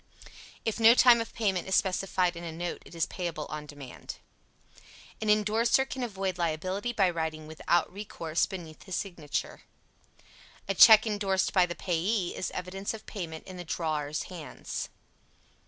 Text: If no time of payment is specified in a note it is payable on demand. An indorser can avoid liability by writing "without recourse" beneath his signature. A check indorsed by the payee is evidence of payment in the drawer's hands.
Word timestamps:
If 0.65 0.79
no 0.79 0.95
time 0.95 1.21
of 1.21 1.31
payment 1.31 1.67
is 1.67 1.75
specified 1.75 2.35
in 2.35 2.43
a 2.43 2.51
note 2.51 2.81
it 2.87 2.95
is 2.95 3.05
payable 3.05 3.45
on 3.51 3.67
demand. 3.67 4.15
An 5.21 5.29
indorser 5.29 5.85
can 5.87 6.01
avoid 6.01 6.39
liability 6.39 6.91
by 6.91 7.07
writing 7.11 7.45
"without 7.45 7.93
recourse" 7.93 8.47
beneath 8.47 8.81
his 8.85 8.95
signature. 8.95 9.61
A 10.67 10.73
check 10.73 11.05
indorsed 11.05 11.53
by 11.53 11.67
the 11.67 11.75
payee 11.75 12.35
is 12.35 12.49
evidence 12.49 12.95
of 12.95 13.05
payment 13.05 13.45
in 13.45 13.57
the 13.57 13.63
drawer's 13.63 14.23
hands. 14.23 14.89